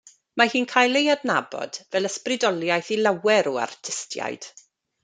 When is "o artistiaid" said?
3.55-4.53